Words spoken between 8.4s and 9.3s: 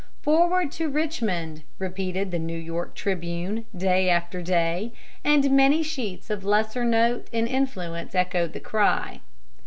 the cry.